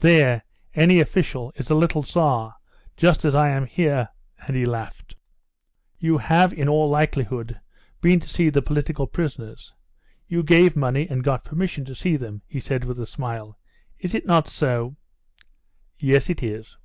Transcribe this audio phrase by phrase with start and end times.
[0.00, 0.42] There
[0.74, 2.56] any official is a little Tsar,
[2.96, 4.08] just as I am here,"
[4.44, 5.14] and he laughed.
[6.00, 7.60] "You have in all likelihood
[8.00, 9.72] been to see the political prisoners;
[10.26, 13.60] you gave money and got permission to see them," he said, with a smile.
[14.00, 14.96] "Is it not so?"
[16.00, 16.76] "Yes, it is."